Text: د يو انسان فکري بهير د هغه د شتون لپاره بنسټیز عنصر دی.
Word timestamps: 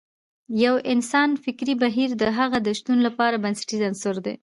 د 0.55 0.57
يو 0.65 0.75
انسان 0.93 1.29
فکري 1.43 1.73
بهير 1.83 2.09
د 2.21 2.23
هغه 2.37 2.57
د 2.63 2.67
شتون 2.79 2.97
لپاره 3.07 3.41
بنسټیز 3.43 3.81
عنصر 3.89 4.15
دی. 4.25 4.33